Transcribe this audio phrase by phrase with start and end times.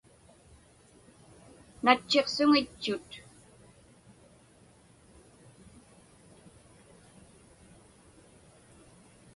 [1.83, 3.09] Natchisuŋitchut.